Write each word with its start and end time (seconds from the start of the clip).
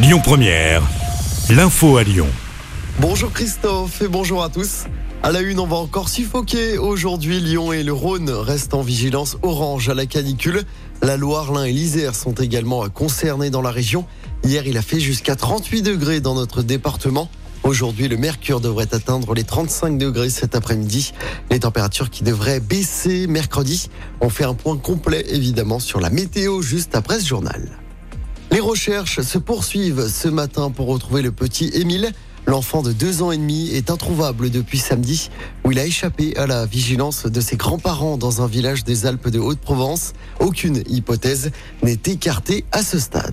Lyon 0.00 0.20
Première, 0.22 0.80
l'info 1.50 1.96
à 1.96 2.04
Lyon. 2.04 2.28
Bonjour 3.00 3.32
Christophe 3.32 4.00
et 4.00 4.06
bonjour 4.06 4.44
à 4.44 4.48
tous. 4.48 4.84
À 5.24 5.32
la 5.32 5.40
une, 5.40 5.58
on 5.58 5.66
va 5.66 5.74
encore 5.74 6.08
suffoquer. 6.08 6.78
Aujourd'hui, 6.78 7.40
Lyon 7.40 7.72
et 7.72 7.82
le 7.82 7.92
Rhône 7.92 8.30
restent 8.30 8.74
en 8.74 8.82
vigilance 8.82 9.38
orange 9.42 9.88
à 9.88 9.94
la 9.94 10.06
canicule. 10.06 10.62
La 11.02 11.16
Loire, 11.16 11.52
l'Ain 11.52 11.64
et 11.64 11.72
l'Isère 11.72 12.14
sont 12.14 12.34
également 12.34 12.88
concernés 12.88 13.50
dans 13.50 13.60
la 13.60 13.72
région. 13.72 14.06
Hier, 14.44 14.68
il 14.68 14.78
a 14.78 14.82
fait 14.82 15.00
jusqu'à 15.00 15.34
38 15.34 15.82
degrés 15.82 16.20
dans 16.20 16.36
notre 16.36 16.62
département. 16.62 17.28
Aujourd'hui, 17.64 18.06
le 18.06 18.16
mercure 18.16 18.60
devrait 18.60 18.94
atteindre 18.94 19.34
les 19.34 19.42
35 19.42 19.98
degrés 19.98 20.30
cet 20.30 20.54
après-midi. 20.54 21.12
Les 21.50 21.58
températures 21.58 22.10
qui 22.10 22.22
devraient 22.22 22.60
baisser 22.60 23.26
mercredi. 23.26 23.90
On 24.20 24.28
fait 24.28 24.44
un 24.44 24.54
point 24.54 24.76
complet 24.76 25.24
évidemment 25.28 25.80
sur 25.80 25.98
la 25.98 26.10
météo 26.10 26.62
juste 26.62 26.94
après 26.94 27.18
ce 27.18 27.26
journal. 27.26 27.80
Les 28.58 28.62
recherches 28.62 29.20
se 29.20 29.38
poursuivent 29.38 30.08
ce 30.08 30.26
matin 30.26 30.72
pour 30.72 30.88
retrouver 30.88 31.22
le 31.22 31.30
petit 31.30 31.70
Émile. 31.74 32.10
L'enfant 32.44 32.82
de 32.82 32.90
deux 32.90 33.22
ans 33.22 33.30
et 33.30 33.36
demi 33.36 33.70
est 33.70 33.88
introuvable 33.88 34.50
depuis 34.50 34.78
samedi, 34.78 35.30
où 35.62 35.70
il 35.70 35.78
a 35.78 35.86
échappé 35.86 36.36
à 36.36 36.48
la 36.48 36.66
vigilance 36.66 37.26
de 37.26 37.40
ses 37.40 37.56
grands-parents 37.56 38.16
dans 38.16 38.42
un 38.42 38.48
village 38.48 38.82
des 38.82 39.06
Alpes 39.06 39.28
de 39.28 39.38
Haute-Provence. 39.38 40.12
Aucune 40.40 40.82
hypothèse 40.88 41.52
n'est 41.84 42.00
écartée 42.06 42.64
à 42.72 42.82
ce 42.82 42.98
stade. 42.98 43.32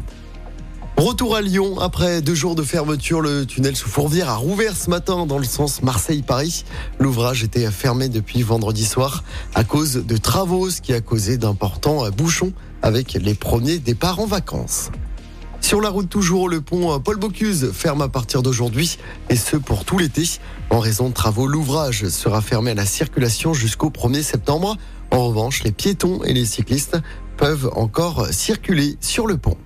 Retour 0.96 1.35
à 1.35 1.41
Lyon, 1.41 1.80
après 1.80 2.21
deux 2.21 2.35
jours 2.35 2.54
de 2.54 2.62
fermeture, 2.62 3.20
le 3.20 3.48
tunnel 3.48 3.76
sous 3.76 3.90
Fourvière 3.90 4.30
a 4.30 4.35
rouvert 4.35 4.77
ce 4.77 4.91
matin 4.91 5.26
dans 5.26 5.40
le 5.40 5.44
sens 5.44 5.82
Marseille-Paris. 5.82 6.66
L'ouvrage 6.99 7.44
était 7.44 7.71
fermé 7.71 8.10
depuis 8.10 8.44
vendredi 8.44 8.85
soir 8.85 9.23
à 9.55 9.63
cause 9.63 10.05
de 10.05 10.18
travaux, 10.18 10.70
ce 10.70 10.82
qui 10.82 10.94
a 10.94 11.02
causé 11.02 11.40
d'importants 11.40 12.07
bouchons 12.12 12.54
avec 12.84 13.13
les 13.13 13.34
premiers 13.34 13.80
départs 13.80 14.20
en 14.20 14.27
vacances. 14.27 14.91
Sur 15.66 15.82
la 15.82 15.90
route 15.90 16.08
toujours, 16.08 16.48
le 16.48 16.62
pont 16.62 17.00
Paul 17.00 17.18
Bocuse 17.18 17.72
ferme 17.74 18.04
à 18.04 18.08
partir 18.08 18.44
d'aujourd'hui 18.44 19.00
et 19.32 19.36
ce 19.36 19.58
pour 19.58 19.84
tout 19.84 19.98
l'été. 19.98 20.22
En 20.70 20.77
raison 20.77 21.10
de 21.10 21.13
travaux, 21.16 21.48
l'ouvrage 21.48 22.07
sera 22.07 22.41
fermé 22.41 22.70
à 22.70 22.76
la 22.76 22.85
circulation 22.85 23.55
jusqu'au 23.55 23.90
1er 23.90 24.22
septembre. 24.22 24.77
En 25.10 25.26
revanche, 25.26 25.63
les 25.63 25.72
piétons 25.72 26.24
et 26.24 26.34
les 26.34 26.46
cyclistes 26.46 26.99
peuvent 27.38 27.72
encore 27.74 28.27
circuler 28.27 28.96
sur 29.02 29.26
le 29.26 29.38
pont. 29.38 29.57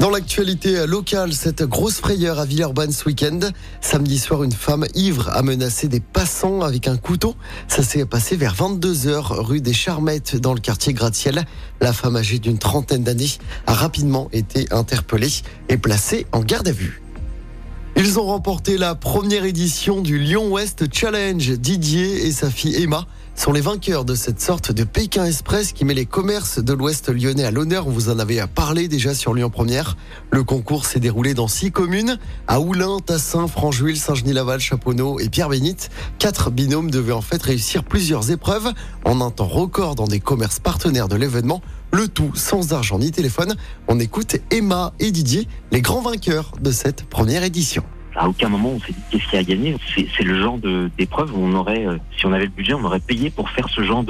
Dans 0.00 0.08
l'actualité 0.08 0.86
locale, 0.86 1.34
cette 1.34 1.62
grosse 1.62 1.98
frayeur 2.00 2.38
à 2.38 2.46
Villeurbanne 2.46 2.90
ce 2.90 3.04
week-end. 3.04 3.38
Samedi 3.82 4.18
soir, 4.18 4.42
une 4.42 4.50
femme 4.50 4.86
ivre 4.94 5.28
a 5.28 5.42
menacé 5.42 5.88
des 5.88 6.00
passants 6.00 6.62
avec 6.62 6.88
un 6.88 6.96
couteau. 6.96 7.34
Ça 7.68 7.82
s'est 7.82 8.06
passé 8.06 8.34
vers 8.34 8.54
22h 8.54 9.34
rue 9.42 9.60
des 9.60 9.74
Charmettes 9.74 10.36
dans 10.36 10.54
le 10.54 10.60
quartier 10.60 10.94
Gratte-Ciel. 10.94 11.44
La 11.82 11.92
femme 11.92 12.16
âgée 12.16 12.38
d'une 12.38 12.58
trentaine 12.58 13.04
d'années 13.04 13.28
a 13.66 13.74
rapidement 13.74 14.30
été 14.32 14.72
interpellée 14.72 15.42
et 15.68 15.76
placée 15.76 16.26
en 16.32 16.40
garde 16.40 16.68
à 16.68 16.72
vue. 16.72 17.02
Ils 18.02 18.18
ont 18.18 18.24
remporté 18.24 18.78
la 18.78 18.94
première 18.94 19.44
édition 19.44 20.00
du 20.00 20.18
Lyon 20.18 20.50
West 20.50 20.86
Challenge. 20.90 21.50
Didier 21.58 22.26
et 22.26 22.32
sa 22.32 22.48
fille 22.48 22.82
Emma 22.82 23.06
sont 23.34 23.52
les 23.52 23.60
vainqueurs 23.60 24.06
de 24.06 24.14
cette 24.14 24.40
sorte 24.40 24.72
de 24.72 24.84
Pékin 24.84 25.26
Express 25.26 25.74
qui 25.74 25.84
met 25.84 25.92
les 25.92 26.06
commerces 26.06 26.60
de 26.60 26.72
l'Ouest 26.72 27.10
lyonnais 27.10 27.44
à 27.44 27.50
l'honneur. 27.50 27.86
On 27.86 27.90
vous 27.90 28.08
en 28.08 28.18
avait 28.18 28.40
parlé 28.46 28.88
déjà 28.88 29.12
sur 29.12 29.34
Lyon 29.34 29.50
Première. 29.50 29.98
Le 30.30 30.42
concours 30.44 30.86
s'est 30.86 30.98
déroulé 30.98 31.34
dans 31.34 31.46
six 31.46 31.72
communes 31.72 32.18
à 32.48 32.60
Oulin, 32.60 33.00
Tassin, 33.04 33.46
Francheville, 33.46 33.98
Saint-Genis-Laval, 33.98 34.60
Chaponneau 34.60 35.20
et 35.20 35.28
Pierre-Bénite. 35.28 35.90
Quatre 36.18 36.50
binômes 36.50 36.90
devaient 36.90 37.12
en 37.12 37.20
fait 37.20 37.42
réussir 37.42 37.84
plusieurs 37.84 38.30
épreuves 38.30 38.72
en 39.04 39.20
un 39.20 39.30
temps 39.30 39.46
record 39.46 39.94
dans 39.94 40.06
des 40.06 40.20
commerces 40.20 40.58
partenaires 40.58 41.08
de 41.08 41.16
l'événement. 41.16 41.60
Le 41.92 42.08
tout 42.08 42.34
sans 42.34 42.72
argent 42.72 42.98
ni 42.98 43.10
téléphone. 43.10 43.56
On 43.88 43.98
écoute 43.98 44.36
Emma 44.50 44.92
et 45.00 45.10
Didier, 45.10 45.48
les 45.72 45.80
grands 45.80 46.02
vainqueurs 46.02 46.52
de 46.60 46.70
cette 46.70 47.04
première 47.04 47.42
édition 47.42 47.82
à 48.16 48.28
aucun 48.28 48.48
moment 48.48 48.70
on 48.70 48.80
s'est 48.80 48.92
dit 48.92 49.00
qu'est-ce 49.10 49.24
qu'il 49.24 49.34
y 49.34 49.36
a 49.36 49.40
à 49.40 49.44
gagner? 49.44 49.76
C'est 49.94 50.24
le 50.24 50.40
genre 50.40 50.58
d'épreuve 50.98 51.32
où 51.34 51.40
on 51.40 51.54
aurait, 51.54 51.86
euh, 51.86 51.96
si 52.18 52.26
on 52.26 52.32
avait 52.32 52.46
le 52.46 52.50
budget, 52.50 52.74
on 52.74 52.84
aurait 52.84 53.00
payé 53.00 53.30
pour 53.30 53.48
faire 53.50 53.68
ce 53.68 53.82
genre 53.82 54.04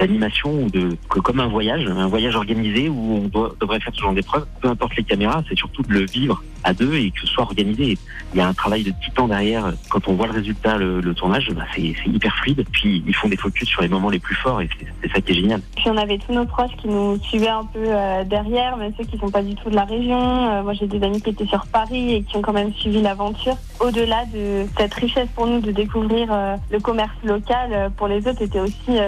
d'animation 0.00 0.50
ou 0.62 0.70
de 0.70 0.96
comme 1.08 1.40
un 1.40 1.48
voyage, 1.48 1.86
un 1.86 2.08
voyage 2.08 2.34
organisé 2.34 2.88
où 2.88 3.22
on 3.24 3.28
doit, 3.28 3.54
devrait 3.60 3.80
faire 3.80 3.94
ce 3.94 4.00
genre 4.00 4.14
d'épreuve. 4.14 4.46
Peu 4.60 4.68
importe 4.68 4.96
les 4.96 5.04
caméras, 5.04 5.42
c'est 5.48 5.56
surtout 5.56 5.82
de 5.82 5.92
le 5.92 6.06
vivre 6.06 6.42
à 6.64 6.72
deux 6.72 6.94
et 6.94 7.10
que 7.10 7.20
ce 7.20 7.26
soit 7.26 7.44
organisé. 7.44 7.96
Il 8.32 8.38
y 8.38 8.40
a 8.40 8.48
un 8.48 8.54
travail 8.54 8.82
de 8.82 8.92
titan 9.02 9.28
derrière. 9.28 9.72
Quand 9.88 10.08
on 10.08 10.14
voit 10.14 10.26
le 10.26 10.32
résultat, 10.32 10.78
le, 10.78 11.14
tournage, 11.14 11.50
bah, 11.50 11.64
c'est 11.74 11.94
hyper 12.06 12.34
fluide. 12.36 12.64
Puis 12.72 13.02
ils 13.06 13.14
font 13.14 13.28
des 13.28 13.36
focus 13.36 13.68
sur 13.68 13.82
les 13.82 13.88
moments 13.88 14.10
les 14.10 14.18
plus 14.18 14.34
forts 14.34 14.60
et 14.60 14.68
c'est 15.02 15.10
ça 15.12 15.20
qui 15.20 15.32
est 15.32 15.34
génial. 15.34 15.60
Puis 15.76 15.88
on 15.88 15.96
avait 15.96 16.18
tous 16.18 16.32
nos 16.32 16.46
proches 16.46 16.74
qui 16.76 16.88
nous 16.88 17.18
suivaient 17.22 17.48
un 17.48 17.64
peu 17.64 17.80
euh, 17.84 18.24
derrière, 18.24 18.76
mais 18.76 18.92
ceux 18.96 19.04
qui 19.04 19.18
sont 19.18 19.30
pas 19.30 19.42
du 19.42 19.54
tout 19.54 19.70
de 19.70 19.74
la 19.74 19.84
région. 19.84 20.50
Euh, 20.50 20.62
moi 20.62 20.72
j'ai 20.72 20.86
des 20.86 21.02
amis 21.02 21.20
qui 21.20 21.30
étaient 21.30 21.46
sur 21.46 21.66
Paris 21.66 22.14
et 22.14 22.22
qui 22.22 22.36
ont 22.36 22.42
quand 22.42 22.52
même 22.52 22.72
suivi 22.74 23.02
l'aventure. 23.02 23.56
Au-delà 23.80 24.24
de 24.26 24.66
cette 24.78 24.94
richesse 24.94 25.28
pour 25.34 25.46
nous 25.46 25.60
de 25.60 25.70
découvrir 25.70 26.28
euh, 26.30 26.56
le 26.70 26.78
commerce 26.80 27.16
local, 27.24 27.90
pour 27.96 28.08
les 28.08 28.18
autres 28.26 28.38
c'était 28.38 28.60
aussi 28.60 28.98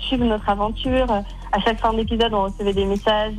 suivre 0.00 0.24
notre 0.24 0.41
aventure. 0.48 1.10
À 1.52 1.60
chaque 1.60 1.80
fin 1.80 1.92
d'épisode, 1.92 2.32
on 2.32 2.44
recevait 2.44 2.72
des 2.72 2.84
messages 2.84 3.34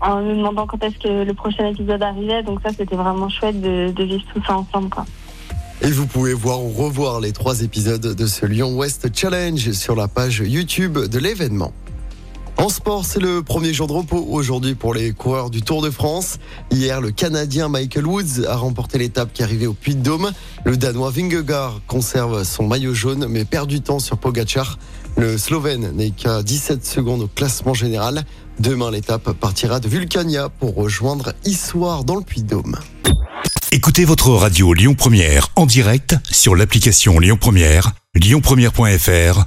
en 0.00 0.20
nous 0.20 0.36
demandant 0.36 0.66
quand 0.66 0.82
est-ce 0.82 0.98
que 0.98 1.24
le 1.24 1.34
prochain 1.34 1.66
épisode 1.66 2.02
arrivait. 2.02 2.42
Donc 2.42 2.60
ça, 2.62 2.70
c'était 2.76 2.96
vraiment 2.96 3.28
chouette 3.28 3.60
de, 3.60 3.92
vivre 4.02 4.22
tout 4.32 4.42
ça 4.46 4.56
ensemble. 4.56 4.90
Et 5.82 5.90
vous 5.90 6.06
pouvez 6.06 6.34
voir 6.34 6.62
ou 6.62 6.70
revoir 6.70 7.20
les 7.20 7.32
trois 7.32 7.62
épisodes 7.62 8.14
de 8.14 8.26
ce 8.26 8.46
Lyon 8.46 8.76
West 8.76 9.08
Challenge 9.14 9.72
sur 9.72 9.96
la 9.96 10.08
page 10.08 10.42
YouTube 10.44 10.98
de 10.98 11.18
l'événement. 11.18 11.72
En 12.60 12.68
sport, 12.68 13.06
c'est 13.06 13.20
le 13.20 13.42
premier 13.42 13.72
jour 13.72 13.86
de 13.86 13.94
repos 13.94 14.22
aujourd'hui 14.28 14.74
pour 14.74 14.92
les 14.92 15.12
coureurs 15.12 15.48
du 15.48 15.62
Tour 15.62 15.80
de 15.80 15.88
France. 15.88 16.36
Hier, 16.70 17.00
le 17.00 17.10
Canadien 17.10 17.70
Michael 17.70 18.06
Woods 18.06 18.44
a 18.46 18.54
remporté 18.54 18.98
l'étape 18.98 19.32
qui 19.32 19.42
arrivait 19.42 19.64
au 19.64 19.72
Puy-de-Dôme. 19.72 20.30
Le 20.66 20.76
Danois 20.76 21.10
Vingegaard 21.10 21.80
conserve 21.86 22.44
son 22.44 22.66
maillot 22.66 22.92
jaune 22.92 23.28
mais 23.30 23.46
perd 23.46 23.66
du 23.66 23.80
temps 23.80 23.98
sur 23.98 24.18
Pogacar. 24.18 24.78
Le 25.16 25.38
Slovène 25.38 25.92
n'est 25.92 26.10
qu'à 26.10 26.42
17 26.42 26.84
secondes 26.84 27.22
au 27.22 27.28
classement 27.28 27.72
général. 27.72 28.24
Demain, 28.58 28.90
l'étape 28.90 29.32
partira 29.32 29.80
de 29.80 29.88
Vulcania 29.88 30.50
pour 30.50 30.74
rejoindre 30.74 31.32
Issoire 31.46 32.04
dans 32.04 32.16
le 32.16 32.22
Puy-de-Dôme. 32.22 32.76
Écoutez 33.72 34.04
votre 34.04 34.28
radio 34.32 34.74
Lyon 34.74 34.94
Première 34.94 35.48
en 35.56 35.64
direct 35.64 36.14
sur 36.30 36.54
l'application 36.54 37.20
Lyon 37.20 37.38
Première, 37.40 37.92
lyonpremière.fr 38.14 39.46